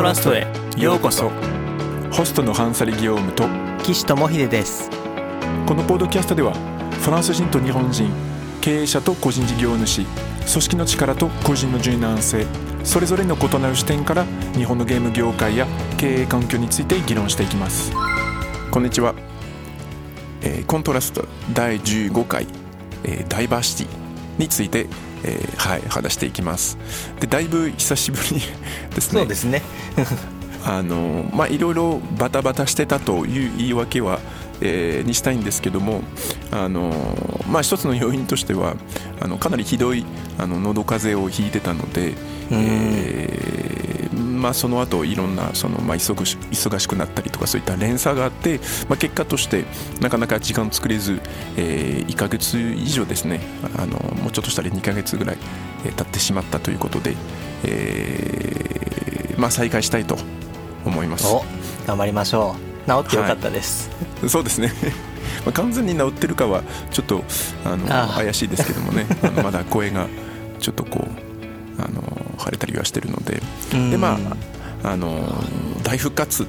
[0.00, 0.46] トラストへ
[0.78, 1.30] ようこそ。
[2.10, 3.46] ホストのハンサリ・ギオームと
[3.84, 4.88] 岸智秀です。
[5.66, 6.54] このポッドキャストでは
[7.02, 8.10] フランス人と日本人
[8.62, 12.46] 経営者と個人事業主組織の力と個人の柔軟性
[12.82, 15.66] それぞれの異なる視点から日本のゲーム業界や
[15.98, 17.92] 経営環境について議論していきます。
[18.70, 19.14] こんにちは、
[20.40, 22.46] えーコントラスト第15回、
[23.04, 24.86] えーダイバーシティについて、
[25.24, 26.78] えーはい話していきます。
[27.20, 28.40] でだいぶ久しぶり
[28.94, 29.20] ですね。
[29.20, 29.62] そうですね。
[30.64, 34.20] あのまあいろいろバタバタしてたという言い訳は、
[34.60, 36.02] えーにしたいんですけども
[36.50, 36.92] あの
[37.50, 38.74] まあ一つの要因としては
[39.20, 40.04] あのかなりひどい
[40.38, 42.14] あの喉風邪をひいてたので、
[42.50, 43.79] えー
[44.40, 48.58] まあ、その後いろんなその、まあ、忙し忙しくなったりとかそういった連鎖があって、
[48.88, 49.64] まあ、結果として
[50.00, 51.20] なかなか時間作れず、
[51.56, 53.40] え1ヶ月以上ですね
[53.76, 55.38] あのもうちょっとしたら2ヶ月ぐらい、
[55.84, 57.14] えー経ってしまったということで、
[57.64, 60.16] えーまあ、再開したいと
[60.84, 61.26] 思います。
[61.26, 61.44] お
[61.86, 62.90] 頑張りましょう。
[62.90, 63.90] 治ってよかったです、
[64.28, 64.72] そうですね。
[65.44, 67.24] まあ完全に治ってるかはちょっと
[67.64, 69.06] あの怪しいですけどもね。
[69.42, 70.06] まだ声が
[70.58, 71.29] ちょっとこうあ
[72.40, 73.42] の腫れたりはしてるので
[73.74, 73.90] うん。
[73.90, 74.18] でま
[74.82, 75.10] ああの
[75.82, 76.46] 大復活っ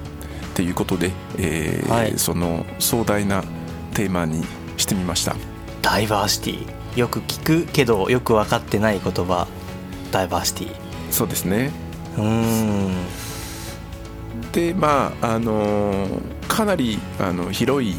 [0.53, 2.13] ていうことで、えーはい。
[2.17, 3.43] その壮大な
[3.93, 4.43] テーマに
[4.77, 5.35] してみました。
[5.81, 6.99] ダイバーシティ。
[6.99, 9.47] よく聞くけどよく分かってない言葉。
[10.11, 10.75] ダイバーシティ。
[11.09, 11.71] そうですね。
[12.17, 12.91] うーん。
[14.51, 16.07] でまああの
[16.47, 17.95] かなりあの広い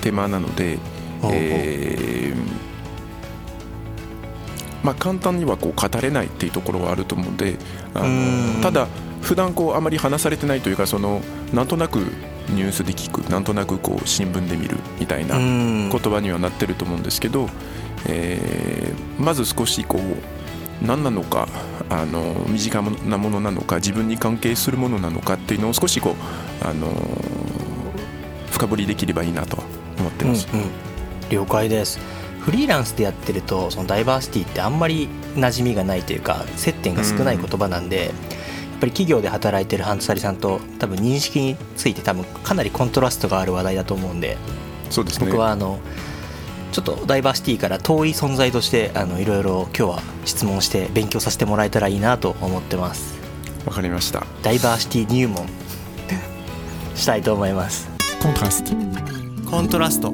[0.00, 0.78] テーマなので、
[1.32, 2.75] えー
[4.86, 7.56] まあ、簡単にはこう語れないっていうところはあると思うんで
[7.92, 8.56] あうん。
[8.58, 8.86] のただ
[9.20, 11.20] 普段こうあまり話されてないというかその
[11.52, 11.96] なんとなく
[12.50, 15.90] ニュースで聞くなんとなくこう新聞で見るみたいなうん。
[15.90, 17.48] 言葉にはなってると思うんですけど、
[18.06, 21.48] えーまず少しこう何なのか
[21.88, 26.88] あの身近なものなのか自分に関係するものなのかっていうのを少しこうあの
[28.50, 29.56] 深掘りできればいいなと
[29.98, 30.46] 思ってます。
[30.52, 30.68] うんうん、
[31.30, 31.98] 了解です
[32.46, 38.12] フリーランスでやってるとそのダイバーシティってあんまり馴染みがないというか接点が少ない言葉なんで、やっ
[38.78, 44.36] ぱり企業で働いてるハンサリさんと多分認識について多分かなりコントラストがある話題だと思うんで
[44.90, 45.26] そうですね。
[45.26, 45.80] 僕はあの
[46.70, 53.18] ちょっとダイバーシティから遠い存在としてあのいろいろ今日は質問して勉強させてもらえたらいいなと思ってます。
[53.66, 54.24] わかりました。
[54.42, 55.48] ダイバーシティ入門。
[56.94, 57.88] したいと思います。
[58.22, 58.72] コントラスト。
[59.50, 60.12] コントラスト。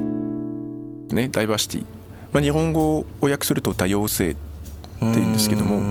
[1.13, 1.85] ねダイバーシティ、
[2.33, 4.39] まあ、日本語を訳すると多様性って
[4.99, 5.81] 言うんですけども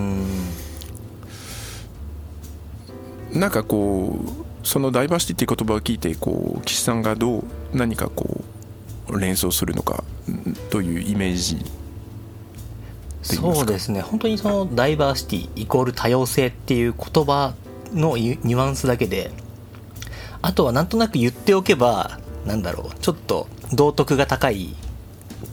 [3.33, 4.19] なんかこ
[4.63, 8.45] うそのダイバーシティっていう言葉を聞いてこう岸さんがどう何かこ
[9.09, 11.65] う連想するのかんというイメージ
[13.23, 14.01] そうですね。
[14.01, 17.55] 本当にそのダイバーシティイコール多様性っていう言葉
[17.93, 19.31] のニュニュアンスだけで
[20.43, 24.75] あとはなんとなく言っておけばなんだろうちょっと道徳が高い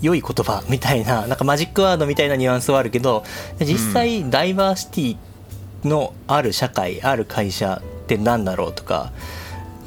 [0.01, 3.23] 良い言葉みたいななんかマジックワードみたいなニュアンスはあるけど
[3.59, 9.11] 実際ダイバーシティのある社会ある会社って何だろうとか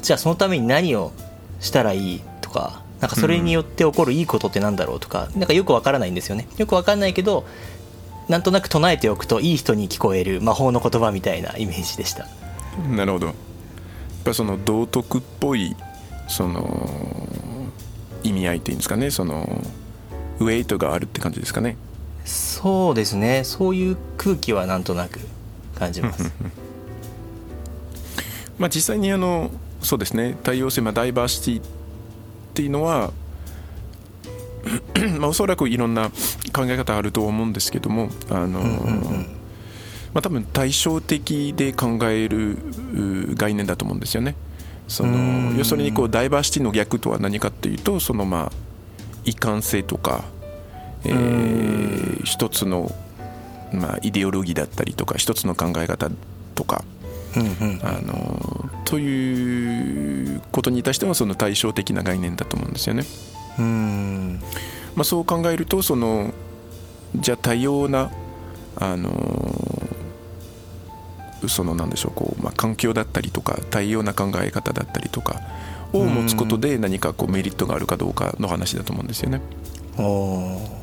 [0.01, 1.11] じゃあそのために何を
[1.59, 6.47] したらいいとかなんかそれによって起こるいいことってなんだろうとかなんかよくわからないんですよね。
[6.57, 7.45] よくわかんないけど
[8.29, 12.27] なんとなく唱えておくといい人に聞こえる魔法の言葉みたいなイメージでした。
[12.89, 13.27] なるほど。
[13.27, 13.35] やっ
[14.23, 15.75] ぱその道徳っぽい
[16.29, 17.27] その
[18.23, 19.61] 意味合いっていうんですかねその
[20.43, 21.77] ウェイトがあるって感じですかね
[22.25, 25.19] そうですねそういう空気はなんとなく
[25.75, 26.31] 感じます
[28.57, 29.51] まあ、実際にあの
[29.81, 31.65] そうですね多様性、まあ、ダイバーシティっ
[32.53, 33.11] ていうのは
[35.19, 36.09] まあおそらくいろんな
[36.53, 38.61] 考え方あると思うんですけどもあの、
[40.13, 42.57] まあ、多分対照的で考える
[43.35, 44.35] 概念だと思うんですよね。
[44.87, 48.51] その要するにこうダイバーシティの逆とは何かっていうとそのまあ
[49.25, 50.25] 一貫性とか、
[51.05, 52.91] えー一つの、
[53.73, 56.09] まあ、イデオロギーだったりとか一つの考え方
[56.55, 56.83] とか
[57.35, 57.79] うんうん。
[57.83, 63.03] あのということに対してはその対照的な概念だと思うんですよね。
[63.57, 64.39] うん。
[64.95, 66.31] まあ、そう考えるとその
[67.15, 68.11] じゃあ多様な
[68.75, 69.09] あの
[71.47, 75.41] そのなんでしょうこう、まあ、環境だったりとか多様な考え方だったりとか
[75.91, 79.41] を持つことで何かこうメリットがあるかどうかの話だと思うんですよね。
[79.97, 80.82] おー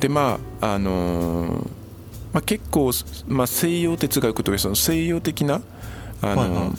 [0.00, 1.66] でまああの
[2.32, 2.92] まあ、結構、
[3.26, 5.60] まあ、西洋哲学というその西洋的な
[6.22, 6.70] あの、はいはい。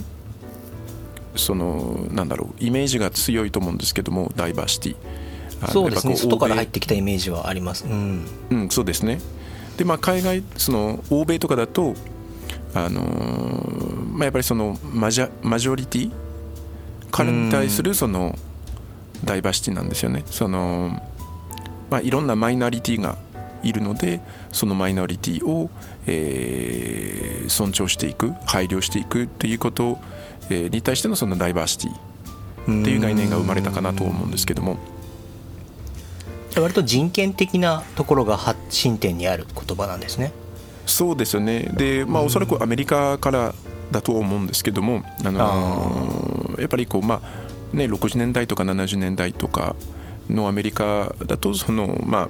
[1.35, 4.95] そのなんだろうイメージが強いと思うんですけどもダイバーシティ。
[5.69, 6.15] そうですね。
[6.15, 7.85] 外から入ってきたイメージはあります。
[7.85, 8.25] うん。
[8.49, 9.19] うん、そうですね。
[9.77, 11.93] でまあ海外その欧米とかだと
[12.73, 16.11] あのーまあ、やっぱりそのマジャマジョリティ？
[17.11, 18.37] からに対するその
[19.25, 20.23] ダイバーシティなんですよね。
[20.27, 20.99] その、
[21.91, 23.17] まあ、いろんなマイナリティが
[23.63, 24.21] いるので
[24.51, 25.69] そのマイノリティを、
[26.07, 29.99] えー尊重していく配慮していくということ、
[30.49, 34.77] えーに対してのそのダイバーシティっていう概念が生まれたかなと思うんですけども。
[36.55, 40.31] 割と人権的なところが発進展にある言葉なんですね。
[40.85, 41.71] そうですよね。
[41.73, 43.53] で、まあ、おそらくアメリカから
[43.91, 49.75] だと思うんですけども、あのーやっぱりこう、まあね、60年代とか70年代とか
[50.29, 52.29] のアメリカだとその、まあ、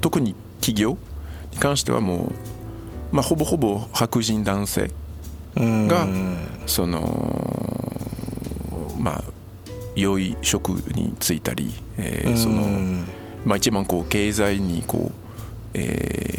[0.00, 0.98] 特に企業
[1.52, 2.32] に関してはも
[3.12, 4.90] う、まあ、ほぼほぼ白人男性
[5.56, 6.06] が
[6.66, 7.90] その
[8.98, 9.24] まあ
[9.96, 13.04] 良い職に就いたり、えーその
[13.44, 15.12] まあ、一番こう経済にこう、
[15.74, 16.30] えー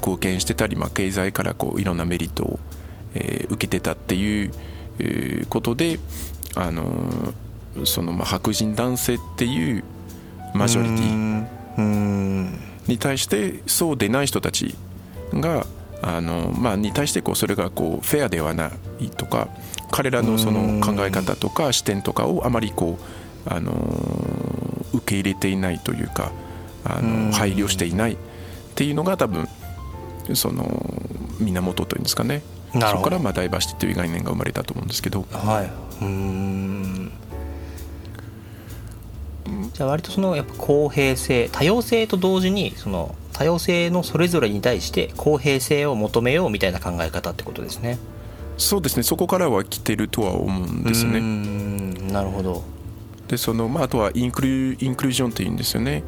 [0.00, 2.60] 貢献してたり、まあ、経済からこういろんなメリットを、
[3.14, 4.52] えー受けてたっていう、
[4.98, 5.98] えーことで、
[6.54, 7.34] あのー
[7.86, 9.84] そのまあ白人男性っていう
[10.54, 11.46] マジョリティ。
[11.78, 14.74] うんに対してそうでない人たち
[15.32, 15.66] が
[16.02, 19.48] あの、まあ、に対してこうそれがこうフェアではないとか
[19.90, 23.72] 彼らのその考え方とか視点とかをあまりこうあの
[24.92, 26.32] 受け入れていないというか
[26.84, 27.30] あうん。
[27.30, 28.16] の配慮していないっ
[28.74, 29.48] ていうのが多分
[30.34, 30.84] その
[31.38, 32.42] 源というんですかね。
[32.72, 35.26] そこからまあダイバーシティという概念が生まれたと思うんですけど。
[35.32, 35.70] はい。
[36.04, 36.79] うん
[39.80, 47.98] じゃあ割とそのやっぱ公平性多様性と同時にその多様性のそれぞれに対して公平性を求めようみたいな考え方ってことですね。
[48.58, 49.04] そうですね。
[49.04, 51.20] そこからは来てるとは思うんですうね。
[51.20, 52.62] んなるほど。
[53.28, 56.02] でそのまあ、あとはインクルインクルージョンっていうんですよね。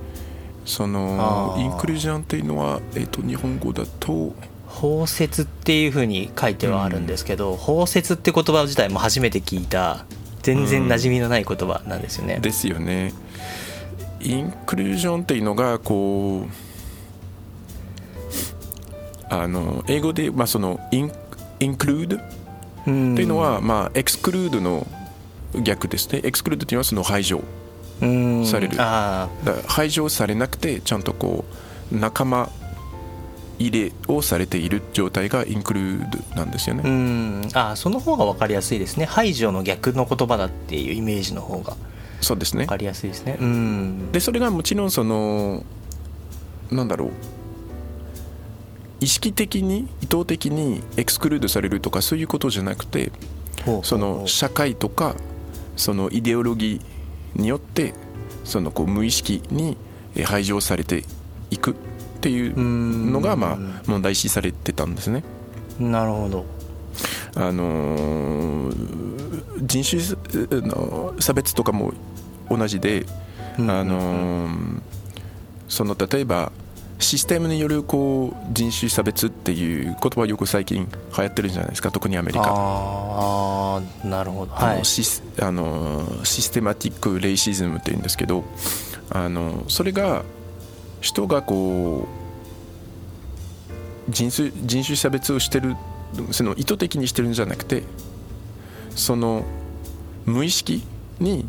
[0.67, 4.35] そのインクルージョンっていうのは、えっと日本語だと
[4.67, 10.05] 包摂っていうふうに書いてはあるんですけど、包摂って言葉自体も初めて聞いた
[10.43, 13.15] 全然馴染みのない言葉なんですよね、ですよね
[14.23, 16.49] インクルージョンっていうのがこう
[19.29, 21.13] あの英語で、まあ、そのイン
[21.61, 22.17] インクルード？
[22.17, 22.21] っ
[22.87, 24.87] うんていうのは、まあ、エクスクルードの
[25.63, 26.21] 逆ですね。
[26.25, 27.43] エクスクルードっていうのはその排除
[28.01, 28.47] うん。
[28.47, 28.77] される
[29.69, 31.45] 排除されなくてちゃんとこ
[31.93, 32.51] う仲間
[33.59, 37.49] 入れをされている状態がインクルードなんですよあうね、ん。
[37.55, 39.05] あその方が分かりやすいですね。
[39.05, 41.77] 排除の逆の言葉だっていうイメージの方が
[42.23, 42.65] そうですね。
[42.65, 43.37] 分かりやすいですね。
[43.41, 44.13] うん。
[44.13, 45.65] でそれがもちろんその
[46.71, 47.11] なんだろう。
[49.01, 53.11] 意識的に意図的にエクスクルードされるとかそういうことじゃなくて
[53.83, 55.17] その社会とか
[55.77, 57.95] そのイデオロギーによって
[58.45, 59.77] そのこう無意識に
[60.15, 61.05] え排除されて
[61.51, 61.75] いくっ
[62.21, 65.25] ていうのがうんまあ問題視されてたんですね。
[65.81, 66.45] なるほど
[67.34, 69.02] あのー
[69.64, 71.93] 人種の差別とかも
[72.50, 73.06] 同じで、
[73.58, 73.70] うん。
[73.70, 74.81] あのー
[75.69, 76.52] その例えば
[76.99, 82.44] システムによるこう人種差別っていう言葉よく最近流行ってるんじゃないですか特にアメリカ。
[82.46, 84.52] ああなるほど。
[84.55, 84.79] あはい。
[84.79, 88.44] のシスあのシステマティック・レイシズムっていうんですけど
[89.10, 90.22] あのそれが
[91.01, 92.06] 人がこ
[94.08, 95.74] う人種人種差別をしてる
[96.31, 97.83] その意図的にしてるんじゃなくて
[98.95, 99.45] その
[100.27, 100.85] 無意識
[101.21, 101.47] に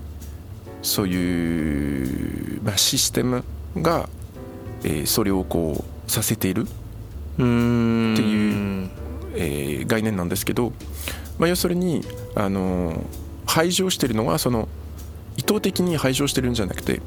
[0.82, 3.44] そういう、まあ、システム
[3.78, 4.10] が、
[4.84, 6.68] えーそれをこうさせている。
[7.40, 8.90] うんっていう
[9.36, 10.72] えー概念なんですけど、
[11.40, 12.04] まあ、要するに
[12.36, 13.04] あの
[13.46, 14.68] 排除してるのはその
[15.38, 17.02] 意図的に排除してるんじゃなくて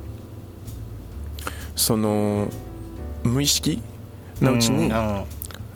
[1.76, 2.48] その
[3.22, 3.82] 無意識
[4.40, 5.24] なうちにうん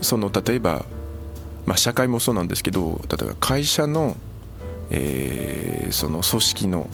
[0.01, 0.87] その例えば、
[1.71, 4.17] まあ、社会もそうなんですけど例えば会社の,、
[4.91, 6.89] えーその組織の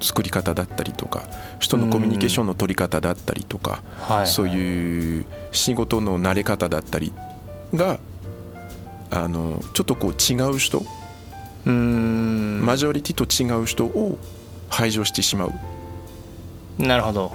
[0.00, 1.22] 作り方だったりとか
[1.60, 4.26] 人のコミュニケーションの取り方だったりとか、はい。
[4.26, 7.12] そういう仕事の慣れ方だったり
[7.72, 8.00] が
[9.12, 10.82] あのちょっとこう違う人、
[11.64, 12.66] うん。
[12.66, 14.18] マジョリティと違う人を
[14.68, 15.50] 排除してしまう。
[15.50, 15.52] っ
[16.78, 17.32] なるほど。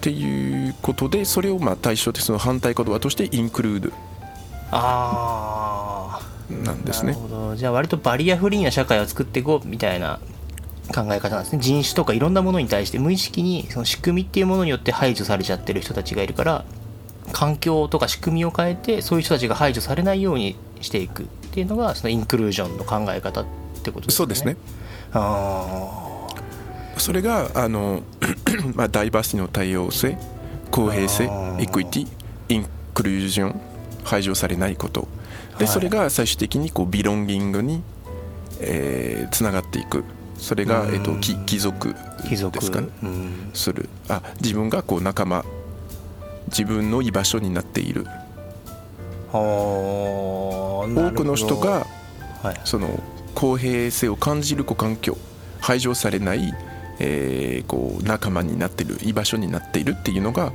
[0.00, 3.92] ていうことでそれをまあ対象でその反対言葉としてインクルー
[4.70, 5.67] ああド
[6.50, 7.12] なんですね。
[7.12, 7.56] なるほど。
[7.56, 10.18] じゃあ割とバリアフリーな社会を作っていこうみたいな
[10.94, 11.58] 考え方なんですね。
[11.60, 16.64] 人種とかいろんなものに対して無意識にその仕組みっていうものによって排除されちゃってる人たちがいるから
[17.32, 23.46] 環境とか仕組みを変えてそういう人たちが排除されないようにしていくっていうのがそのインクルージョンの考え方っ
[23.82, 24.16] てことですね。
[24.16, 24.56] そうですね。
[25.12, 26.04] あ
[26.96, 28.02] それがあの、
[28.74, 30.18] まあ、ダイバーシティの多様性
[30.70, 32.08] 公平性エクイティ
[32.48, 33.60] インクルージョン
[34.04, 35.06] 排除されないこと
[35.58, 35.72] ではい。
[35.72, 37.82] それが最終的にこうビロンギングに
[38.60, 40.04] えーつながっていく。
[40.38, 40.94] それが、うん。
[40.94, 41.94] えっとき貴族
[42.28, 42.88] 貴族ですかね。
[43.02, 43.50] うん。
[43.54, 43.88] する。
[44.08, 45.44] あ自分がこう仲間。
[46.48, 48.06] 自分の居場所になっている。
[49.32, 51.86] 多くの人が
[52.42, 52.60] はい。
[52.64, 53.02] その
[53.34, 55.18] 公平性を感じる環境。
[55.60, 56.54] 排除されない、
[57.00, 60.52] えーこう仲間になっている居場所になっているっていうのが、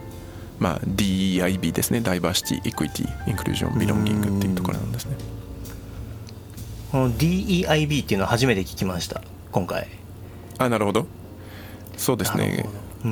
[0.60, 2.02] まあ、DEIB ですね。
[2.02, 5.16] ダイバーシティ・エクイティ・インクルージョン・ビロンギングっていうところなんですね。
[6.92, 9.88] この DEIB っていうのは初めて聞きました今回。
[10.60, 11.08] あなるほど。
[11.98, 12.66] そうですね。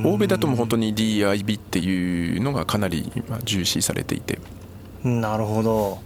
[0.05, 4.39] 欧米だともう本当に DEIB っていうのがかなりまあ重視されていて。
[5.03, 5.99] なるほど。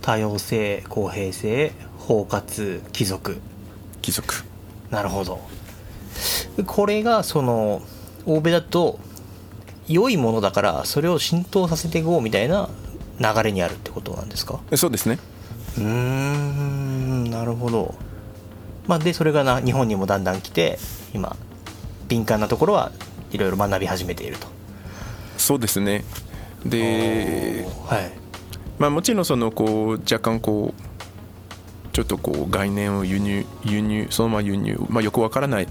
[0.00, 3.38] 多様性公平性包括貴族。
[4.00, 4.42] 貴族。
[4.90, 5.40] なるほど。
[6.66, 7.82] これがその
[8.26, 8.98] 欧米だと
[9.88, 12.68] 良いものだからそれを浸透させていこうみたいな
[13.18, 14.60] 流れにあるってことなんですか？
[14.76, 15.18] そうですね。
[15.76, 17.94] うーんなるほど。
[18.86, 20.78] まあでそれがな日本にもだんだん来て
[21.14, 21.36] 今
[22.08, 22.92] 敏感なところは
[23.32, 24.46] いろいろ学び始めていると。
[25.36, 26.04] そうですね。
[26.64, 28.12] ではい。
[28.78, 35.68] まあ、もちろんそのこう若干こうちょっとこう概念を輸入輸入そのまま輸入、まあ、よくわからない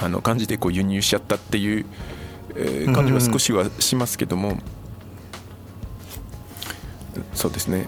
[0.00, 1.84] あの感じでこう輸入しちゃったっていう、
[2.56, 4.58] えー感じは少しはしますけども、
[7.34, 7.86] そうですね。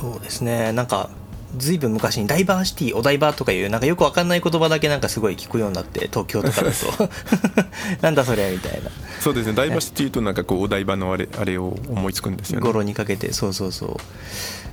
[0.00, 0.72] そうですね。
[0.72, 1.10] なんか
[1.56, 7.08] ずいぶん昔にダイバーシティお台場とかいうなんかよくわかんない言葉だけなんかすごい聞くようになって東京とかだと。
[8.00, 8.90] なんだそれみたいな。
[9.20, 9.52] そうですね。
[9.52, 12.66] ダイバーシティとなんかこうお台場のあれあれを思いつくんですよね。
[12.66, 13.96] 語呂にかけてそうそうそう。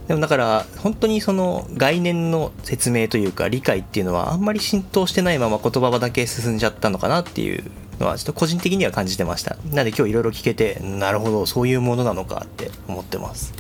[0.08, 7.64] でもだから本当にその概念の説明というか理解っていうのはあんまり浸透してないまま言葉だけ進んじゃったのかなっていう
[8.00, 9.58] のはちょっと個人的には感じてました。
[9.72, 13.54] なので今日いろいろ聞けてなるほどそういうものなのかって思ってます。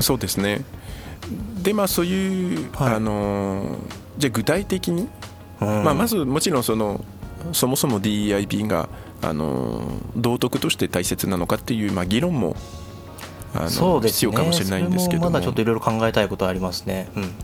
[0.00, 0.64] そうですね。
[1.62, 2.94] でまあそういう、はい。
[2.94, 3.78] あのー
[4.18, 5.08] じゃあ具体的に？
[5.60, 5.84] うん。
[5.84, 7.04] まあ、まずもちろんその
[7.52, 8.88] そもそも DEIB が
[9.22, 9.82] あの
[10.16, 12.56] 道徳として大切なのかっていう、まあ、議論も
[13.54, 14.08] あの、ね。
[14.08, 17.08] 必要かもしれないんですけどまだちょっといろいろ考えたいことありますね。
[17.16, 17.34] うん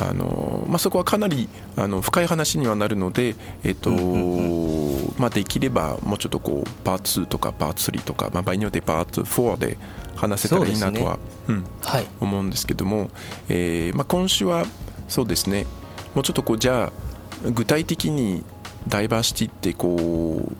[0.00, 9.78] あの、まあ、そこはかなりあの深い話にはなるので、えっとうんまあ、できればもうちょっとこうパーツ2とかパーツ3とか、まあ、場合によってパーツ4で
[10.14, 12.06] 話せたらいいなとは、うん、はい。
[12.20, 13.10] 思うんですけども、
[13.48, 14.64] えーまあ、今週は
[15.08, 15.66] そうですね。
[16.14, 18.44] もうちょっとこうじゃあ具体的に
[18.88, 20.56] ダイバーシティってこう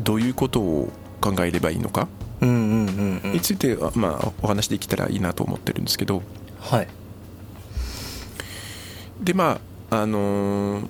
[0.00, 2.08] どういうことを考えればいいのか
[2.40, 3.32] うんうんうんうん。
[3.32, 6.22] について、あまあ、お話できたらいいなと思ってるんですけど。
[6.60, 6.88] はい
[9.20, 9.60] でま
[9.90, 10.88] ああのー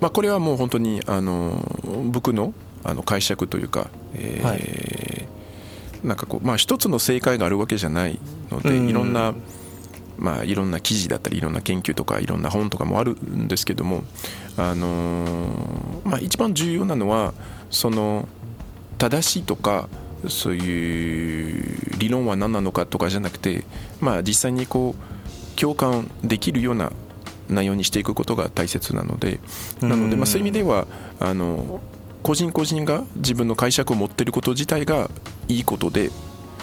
[0.00, 2.52] まあ、これはもう本当に、あのー僕の
[2.84, 6.06] あの解釈というか、えーはい。
[6.06, 8.18] なんかこうまあ一つの正解があるわけじゃない
[8.50, 8.88] ので、うん。
[8.88, 9.34] いろんな
[10.18, 14.02] まあ、いろんな記事だったりいろんな研究とかいろんな本とかもあるんですけども、
[14.56, 17.34] あのーまあ、一番重要なのは
[17.70, 18.26] その
[18.96, 19.90] 正しいとか
[20.28, 23.64] そういう理論は何なのかとかじゃなくて、
[24.00, 26.92] まあ、実際にこう共感できるような
[27.48, 29.40] 内容にしていくことが大切なので
[29.80, 30.86] なので、うんまあ、そういう意味では
[31.20, 31.80] あの
[32.22, 35.10] 個人個人が自分の解釈を持っていること自体が
[35.48, 36.10] いいことで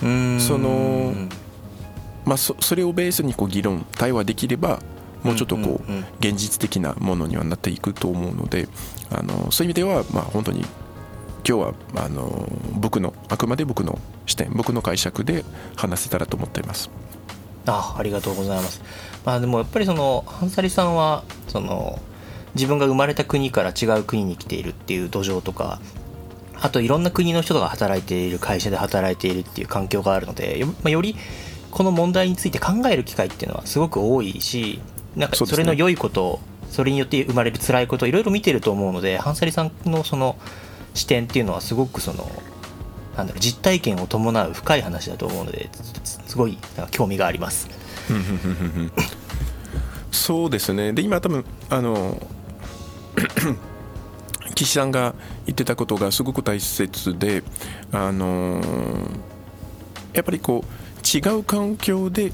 [0.02, 1.14] うんその
[2.26, 4.82] まあ、そそれをベースにこう議論対話できれば
[5.24, 8.68] もうちょっとこう現実的なものにはなっていくと思うので
[9.10, 10.62] あのそういう意味ではまあ本当に
[11.46, 15.44] 今日はあの僕のあくまで僕の視点僕の解釈で
[15.76, 16.90] 話せたらと思っています。
[17.66, 18.82] あありがとうございます。
[19.26, 22.00] まあでもやっぱりそのハンサリさんはその
[22.56, 25.80] 自分が生まれた国から違う国に来ているっていう土壌とか
[26.60, 31.16] あといろんな国の人が働いている会社で働いているっていう環境があるのでよ,、まあ、より
[31.72, 34.80] この問題について考える機会っていうのはすごく多いし
[35.16, 36.40] なんかそれの良いこと
[36.70, 40.38] それによって生まれる辛いこといろいろ見てると思うのでハンサリさんのその
[40.94, 42.30] 視点っていうのはすごくその
[43.18, 45.70] なんだろう実体験を伴う深い話だと思うので
[46.04, 47.83] すすごいなんか興味があります。
[50.12, 50.94] そうですね。
[50.94, 52.22] で今多分あの
[54.56, 57.44] 岸さんが言ってたことがすごく大切で
[57.92, 58.62] あの
[60.14, 62.32] やっぱりこう違う環境で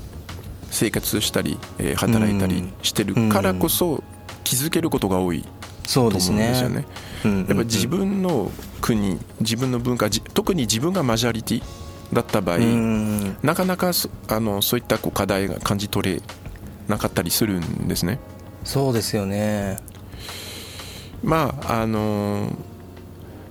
[0.71, 4.03] 生活したり、えー働いたりしてるからこそ
[4.43, 5.43] 気づけることが多い
[5.85, 6.85] そうと思うんですよね。
[7.25, 11.63] うんうんうんやっぱ自分の国自分の文化じ特に自分がマジョリティ
[12.11, 13.37] だった場合、うん。
[13.43, 16.21] なかなかそあのそういったこう課題が感じ取れ
[16.87, 18.19] なかったりするんですね。
[18.63, 19.77] そうですよね。
[21.23, 22.51] まああの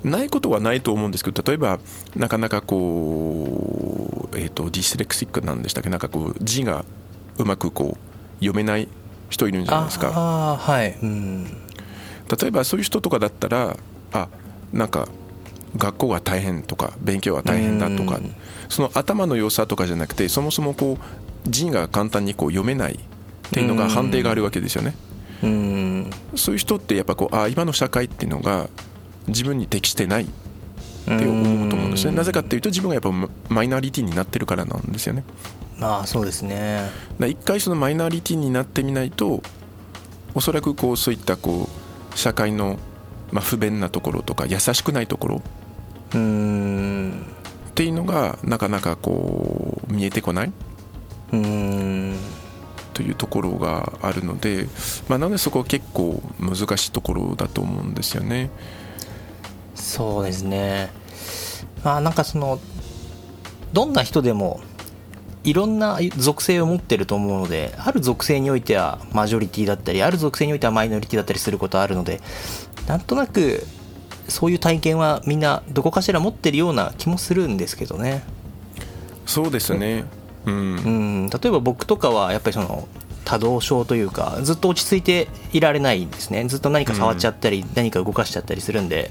[0.03, 1.79] ないことはないと思うんですけど例えば
[2.17, 5.91] なかなかこう、えー、とディスレクシックなんでしたっけ？
[5.91, 6.85] なんかこう字が
[7.37, 8.89] うまくこう読めない
[9.29, 10.13] 人いるんじゃないですか。
[10.15, 10.97] ああはい。
[11.03, 11.45] うん。
[11.45, 13.77] 例えばそういう人とかだったら
[14.13, 14.29] あ
[14.73, 15.09] なんか
[15.77, 18.35] 学校が大変とか勉強は大変だとかうん。
[18.69, 24.95] その頭の良さとかじゃなくてそもそもこう字が簡単にこう読めないっていうのが判定があるわけですよね。
[25.43, 26.11] うん。
[26.35, 28.69] そういう人ってやっぱこうあ今の社会っていうのが
[29.27, 32.17] 自分に適してないって思うと思うんですね。
[32.17, 33.13] なぜかっていうと自分がやっぱ
[33.49, 35.25] マイナリティになってるからなんですよね。
[35.79, 36.91] まあそうですね。
[37.21, 39.43] 一回そのマイナリティになってみないと
[40.35, 41.69] おそらくこうそういったこ
[42.15, 42.79] う社会の
[43.33, 45.43] まあ不便なところとか優しくないところ
[46.15, 47.27] うん。
[47.69, 50.53] っていうのがなかなかこう見えてこない？
[51.33, 52.17] うん。
[52.95, 54.67] というところがあるので、
[55.09, 58.51] まあ、なのでそこは結構難しいところだと思うんですよね。
[59.75, 60.91] そうですね。
[61.85, 62.59] まあなんかその
[63.73, 64.61] どんな人でも
[65.45, 72.21] いろんな属性を持ってると思うのである属性においてはマジョリティだったりある属性においてはマイノリティだったりすることあるので
[72.89, 73.65] なんとなく
[74.29, 78.23] そういう体験はみんなどこかしら持ってるような気もするんですけどね。
[79.27, 80.05] そうですね、
[80.47, 80.55] うん。
[80.55, 80.89] う
[81.27, 81.31] ん。
[81.31, 82.89] 例えば僕とかはやっぱりその
[83.25, 86.45] 多動症というかずっと落ち着いていられないんですね。
[86.45, 89.11] ずっと何か触っちゃったり、何か動かしちゃったりするんで、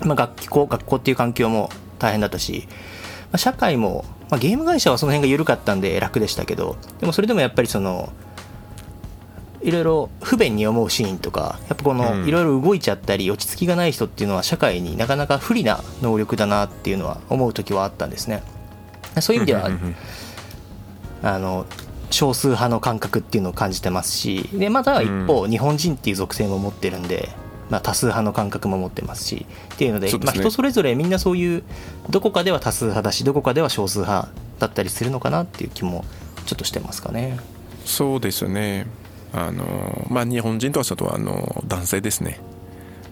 [0.00, 8.12] まあ、学校学校っていう環境も大変だったし、まあ、社会も、まあ、ゲーム会社はその辺が緩かったんで楽でしたけどでもそれでもやっぱりその
[9.64, 12.28] いろいろ不便に思うシーンとかやっぱこのうん。
[12.28, 18.42] いろいろ動いちゃったり落ち着きがない人っていうのは社会になかなか不利な能力だなっていうのは思う時はあったんですね。
[19.20, 19.70] そういう意味では
[21.22, 21.66] あの
[22.10, 27.30] 少数派の感覚っていうのを感じてますしでまた一方、日本人っていう属性も持ってるんで、
[27.70, 30.18] まあ、多数派の感覚も持ってますしっていうのでね。
[30.22, 31.62] まあ、人それぞれみんなそういう
[32.10, 36.04] どこかでは多数派だしどこかでは少数派だったりするのかなっていう気も
[36.46, 37.38] ちょっとしてますかね。
[37.84, 38.86] そうですね
[39.34, 42.38] あの、まあ、日本人とはちょっとあの男性ですね。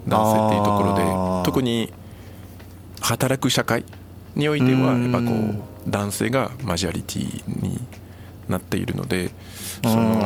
[0.06, 0.94] 男性っていうところ
[1.42, 1.92] で特に
[3.00, 3.84] 働く社会
[4.34, 5.12] においてはうん。
[5.12, 7.80] やっぱこう男性がマジョリティに
[8.48, 9.30] なっているので
[9.82, 10.22] その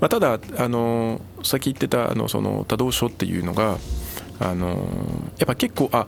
[0.00, 3.78] まあ、ただあのさっき言ってたあのその多動症っていうのが
[4.40, 4.88] あの
[5.38, 6.06] やっぱ結構あ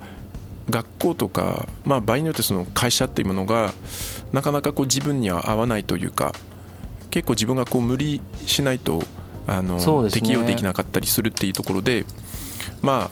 [0.71, 3.73] 学校とか、まあ、場合によってその会社っていうものが
[4.33, 6.33] なかなかこう自分には合わないというか
[7.15, 9.01] 結構自分がこう無理しないと
[9.47, 10.11] あの、ね。
[10.11, 12.05] 適用できなかったりするっていうところで
[12.83, 13.11] まあ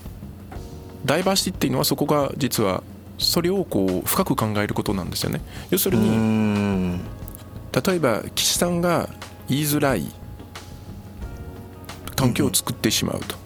[1.05, 2.83] ダイバーシティっていうのはそこが実は
[3.19, 5.41] それをこう深く考えることなんですよね。
[5.71, 6.99] 要するうにん。
[6.99, 9.09] 例えば岸さんが
[9.49, 10.05] 言いづらい
[12.17, 13.37] 環境を作ってしまうと、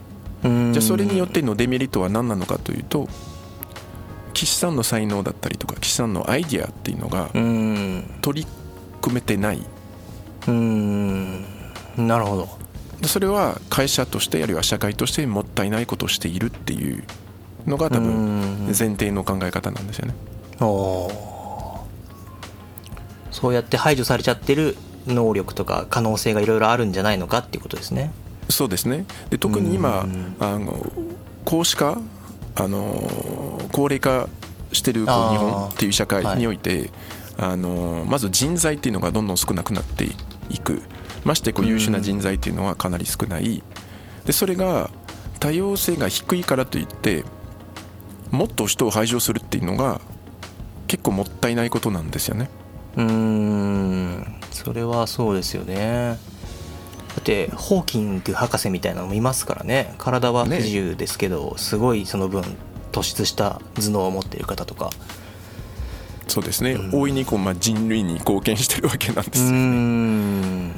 [0.45, 3.09] うんじゃあそれによってのデメリットは何なのかというと
[4.33, 8.19] 岸さんの才能だったりとか岸さんのアイディアっていうのがうん。
[8.23, 8.47] 取り
[9.03, 9.61] 組めてない
[10.49, 11.45] うん。
[11.97, 12.49] なるほど。
[13.01, 17.05] でそれは会社としてあるいは社会としてもったいないことをしているっていう
[17.67, 18.67] のが多分うん。
[18.67, 20.15] 前提の考え方なんですよね。
[23.31, 28.11] そうやって排除されちゃってる能力とか可能性がいろいろあるんじゃないのかっていうことですね。
[28.49, 29.05] そうですね。
[29.31, 30.37] で特に今うん。
[30.41, 30.93] あの
[31.49, 31.99] 少子化
[32.57, 34.29] あの高齢化
[34.73, 36.91] してる日本っていう社会において、
[37.37, 40.13] あのまず人材っていうのがどんどん少なくなってい
[40.59, 40.83] く。
[41.25, 43.63] ましてこう優秀な人材っていうのはかなり少ない。
[44.25, 44.91] でそれが
[45.41, 47.25] 多様性が低いからといって
[48.31, 50.01] もっと人を排除するっていうのが
[50.87, 52.49] 結構もったいないことなんですよね。
[52.97, 56.19] うーんそれはそうですよね。
[57.09, 59.95] だってホーキング博士みたいなのもいますからね。
[59.99, 62.43] 体は不自由ですけど、すごいその分
[62.93, 64.91] 突出した頭脳を持っている方とか
[66.37, 70.73] そうですね、大いにこう、まあ、人類に貢献してるわけなんですよん。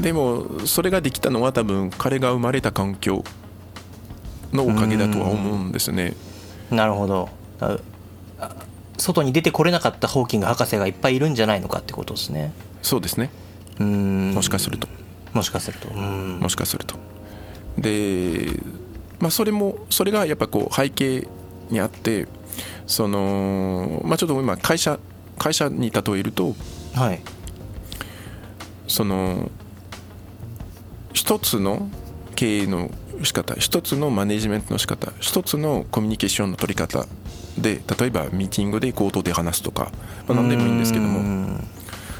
[0.00, 3.22] でもそれができたのは多分彼が生まれた環境
[4.52, 6.14] のおかげだとは思うんですね。
[6.68, 7.28] なるほど。
[8.98, 12.52] 外に出てこれなかったホーキング博士がいっぱいいるんじゃないのかってことですね。
[12.82, 13.30] そうですね。
[13.78, 14.88] もしかすると。
[15.32, 15.90] もしかすると。
[15.90, 16.40] うん。
[16.40, 16.96] もしかすると。
[17.78, 18.58] で
[19.20, 21.28] まあそれもそれがやっぱこう背景
[21.70, 22.26] にあって
[22.86, 24.98] そのまあちょっと今会社
[25.38, 26.54] 会社に例えると
[26.94, 27.20] はい。
[28.88, 29.50] その
[31.12, 31.90] 一つの
[32.36, 32.90] 経営の
[33.22, 37.06] 仕方一つのマネジメントの仕方一つのコミュニケーションの取り方
[37.58, 39.90] で例えばミーティングで口頭で話すとか、
[40.28, 41.66] まあ、何でもいいんですけどうもん。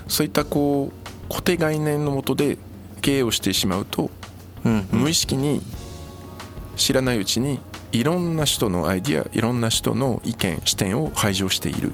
[0.09, 2.59] そういったこう固定概念のもとで
[3.03, 4.11] 経営をしてしまうと
[4.65, 4.89] うん。
[4.91, 5.61] 無意識に
[6.77, 7.61] 知らないうちに
[7.93, 11.93] いろんな人のアイディアいろんな人の意見視点を排除している。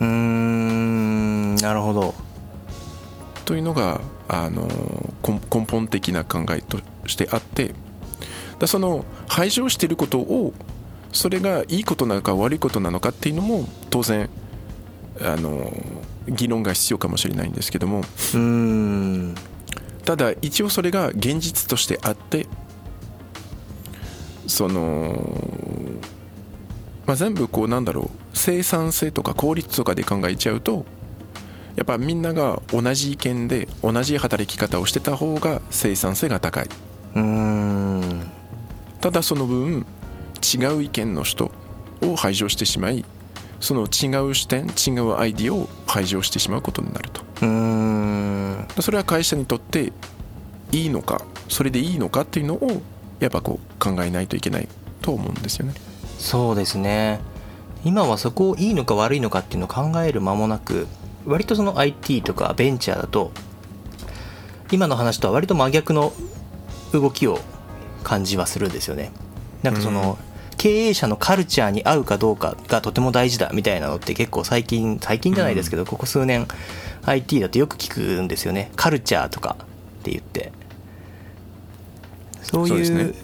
[0.00, 2.14] うーんななるほど。
[3.44, 4.66] というのがあの
[5.22, 7.74] 根根本的な考えとしてあって
[8.58, 10.52] だその排除していることを
[11.12, 14.28] それがいいことなのか悪いことなのかっていうのも当然
[15.20, 15.72] あの
[16.28, 18.00] 議論が必要かもしれないんですけども。
[18.00, 19.34] うーん。
[20.04, 22.46] ただ一応それが現実としてあって
[24.46, 25.32] その、
[27.06, 30.84] まあ、全部こうなんだろう生産性とか効率とかで考えちゃうと
[31.76, 36.68] やっぱみんなが同じ意見で同じ働き方をしてた方が生産性が高い。
[37.14, 38.30] うーん。
[39.00, 39.86] ただその分
[40.42, 41.52] 違う意見の人
[42.02, 43.04] を排除してしまい
[43.60, 47.20] その違う視点違うアイディアを排除してしまうことになると。
[47.42, 48.66] うーん。
[48.80, 49.92] それは会社にとって
[50.72, 52.82] いいのかそれでいいのかっていうのを
[53.20, 54.68] やっぱこう考えないといけない
[55.02, 55.74] と思うんですよね。
[56.18, 57.20] そうですね。
[57.84, 60.88] 今はそこをいいのか悪いのかっていうのを考える間もなく
[61.24, 63.30] 割とその IT とかベンチャーだと
[64.72, 66.12] 今の話とは割と真逆の
[66.92, 67.38] 動きを
[68.02, 69.12] 感じはするんですよね。
[69.62, 70.18] なんかその、
[70.56, 76.48] 経営者のカルチャーに合うかどうかがとても大事だみたいなのって結構最近最近じゃないですけど、ここ数年
[77.04, 78.72] IT だとよく聞くんですよね。
[78.74, 80.52] カルチャーとかって言って
[82.50, 83.14] そういう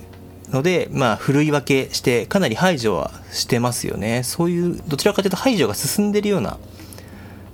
[0.51, 4.23] のでまあふるい分けしてかなり排除はしてますよね。
[4.23, 6.59] そういうどちらかというと排除が進んでるような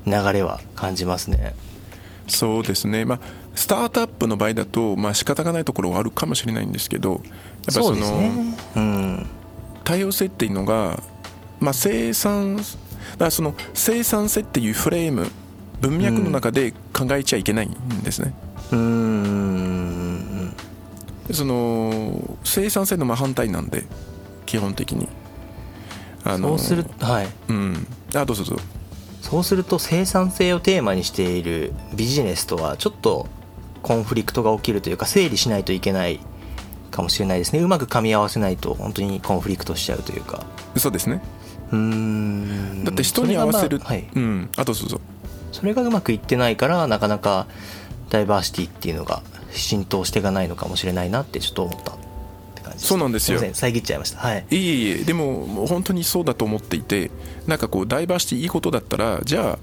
[0.07, 1.55] 流れは感じますね。
[2.27, 3.05] そうですね。
[3.05, 3.21] まあ
[3.55, 7.21] スタートアップの場合だとまあ仕方がないところはあるかもしれないんですけどやっ
[7.67, 8.55] ぱそのね。
[8.77, 9.27] うん。
[9.85, 11.03] 多様性っていうのが、
[11.61, 12.61] まあ、生産
[13.17, 15.31] だその生産性っていうフレーム
[15.81, 18.35] 文脈の中で考えちゃいけないんですね、
[18.71, 19.48] うーん
[21.33, 23.85] その生産性の真反対なんで
[24.47, 25.09] 基本的に。
[26.25, 27.29] あそうするはい。
[27.49, 27.87] うん。
[28.15, 28.65] あどうぞどうぞ。
[29.23, 33.27] そうすると生産性をテーマにしているビジネスとはちょっと
[33.83, 36.21] コンフリクトが起きるというか整理しないといけない
[36.91, 37.61] かもしれないですね。
[37.61, 40.47] うまく噛み合わせないと本当にコンフリクトしちゃうというか。
[40.77, 41.21] そうですね。
[41.71, 42.85] うーん。
[42.85, 43.79] だって人に合わせる。
[43.79, 44.51] まあはい、うん。
[44.57, 45.01] あどうぞどうぞ。
[45.53, 47.47] それがうまくいってないからなかなか
[48.11, 49.23] ダイバーシティっていうのが
[49.59, 51.97] 浸透していかないのかもしれないなってちょっと思ったっ
[52.55, 57.11] て感じそうなんですよすいません遮っちゃいましたはいいえいえでももう本当にそうだと思っていて
[57.47, 59.59] なんかこうダイバーシティいいことだったらじゃ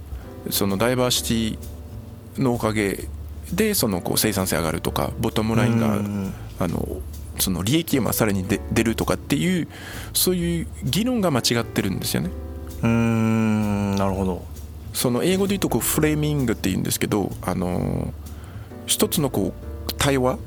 [0.48, 1.24] あそのダイバーシ
[1.58, 3.08] ティのおかげ
[3.54, 6.00] でそのこう生産性上がるとかボトムラインが
[6.60, 6.88] あの
[7.40, 9.68] その利益がさらに出出るとかっていう
[10.14, 12.30] そういう議論が間違ってるんですよね
[12.84, 14.46] うんなるほど
[14.94, 18.14] その英語で言うとこうフレーミングって言うんですけどあの
[18.86, 19.65] 一つのこう
[19.98, 20.38] 対話を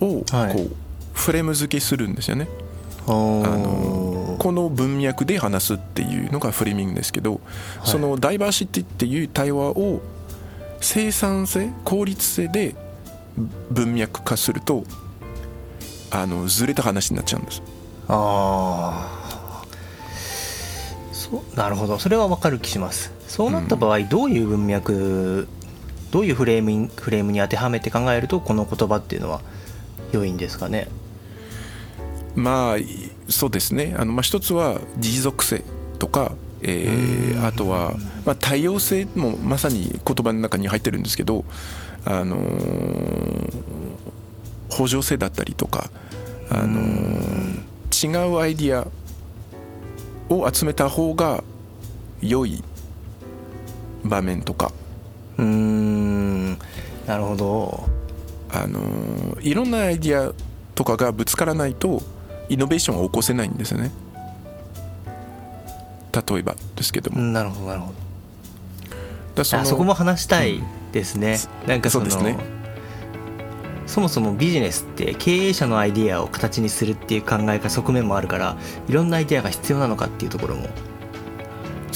[0.00, 0.70] こう、はい
[1.18, 2.48] フレーム付けするんですよね。
[3.06, 7.40] あのこの文脈で話すっていうのがフレーミングですけど、
[7.84, 7.88] い。
[7.88, 10.00] そのダイバーシティっていう対話を
[10.80, 12.76] 生産性効率性で
[13.70, 14.84] 文脈化すると
[16.10, 17.62] あのずれた話になっちゃうんです。
[18.06, 19.24] あ
[19.64, 19.64] あ
[21.12, 21.98] そうなるほど。
[21.98, 23.12] それは分かる気します。
[23.26, 25.48] そうなった場合、どういう文脈
[26.10, 29.40] どういうフレームにフレームに当てはめて考えるとこの言葉っていうのは
[30.12, 30.88] 良いんですかね？
[32.34, 32.76] まあ
[33.28, 33.94] そうですね。
[33.98, 35.64] あの、まあ、一つは持続性
[35.98, 37.94] とか、えーあとは、
[38.24, 41.44] まあ、多様性もまさに言葉の中に入ってるんですけど、
[42.04, 43.52] あのー
[44.70, 45.90] 補助性だったりとか、
[46.50, 48.86] あのー違うアイディア
[50.32, 51.42] を集めた方が
[52.20, 52.62] 良い
[54.04, 54.72] 場面とか、
[55.38, 56.58] うーん
[57.06, 57.88] なるほど。
[58.50, 60.32] あのーいろんなアイディア
[60.74, 62.02] とかがぶつからないと
[62.48, 63.90] イノベーションを起こせないんですよね。
[66.12, 67.94] 例えばですけども、うんなるほどなるほど。
[69.36, 70.60] だからあそこも話したい
[70.92, 72.58] ですね、なんかそのそうですね。
[73.86, 80.68] そもそもビジネスって経営者のアイディアを形にするっていう考え方側面もあるからいろんなアイディアが必要なのかっていうところも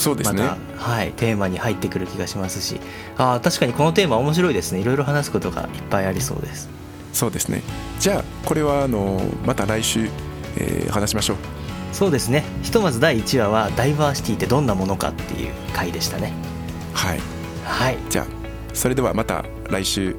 [0.03, 0.43] そうですね。
[0.43, 2.79] また、はい、テーマに入ってくる気がしますし。
[3.17, 4.79] あー確かにこのテーマ面白いですね。
[4.79, 6.69] いろいろ話すことがいっぱいありそうです。
[7.13, 7.61] そうですね。
[7.99, 10.09] じゃあこれはあのまた来週、
[10.57, 11.37] えー話しましょう。
[11.93, 12.43] そうですね。
[12.63, 16.33] ひとまず第1話はダイバーシティってどんなものかっていう回でしたね。
[16.93, 17.19] はい。
[17.63, 17.97] はい。
[18.09, 18.25] じゃあ
[18.73, 20.15] それではまた来週